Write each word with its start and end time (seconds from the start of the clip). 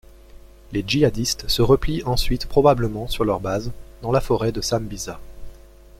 Les 0.71 0.81
djihadistes 0.87 1.47
se 1.47 1.61
replient 1.61 2.01
ensuite 2.07 2.47
probablement 2.47 3.07
sur 3.07 3.23
leur 3.23 3.39
base, 3.39 3.71
dans 4.01 4.11
la 4.11 4.19
forêt 4.19 4.51
de 4.51 4.59
Sambisa. 4.59 5.19